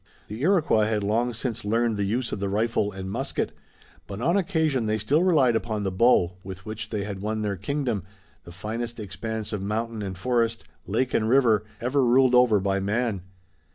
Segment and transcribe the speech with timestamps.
[0.29, 3.51] The Iroquois had long since learned the use of the rifle and musket,
[4.07, 7.55] but on occasion they still relied upon the bow, with which they had won their
[7.55, 8.03] kingdom,
[8.43, 13.21] the finest expanse of mountain and forest, lake and river, ever ruled over by man.